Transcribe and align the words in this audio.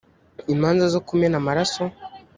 imanza 0.53 0.85
zo 0.93 0.99
kumena 1.07 1.35
amaraso 1.41 1.83